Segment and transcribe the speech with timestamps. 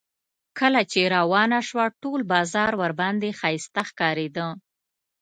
[0.59, 4.47] کله چې روانه شوه ټول بازار ورباندې ښایسته ښکارېده.